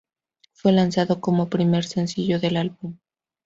[0.53, 2.97] Fue lanzado como primer sencillo del álbum.